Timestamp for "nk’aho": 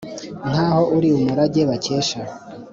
0.49-0.83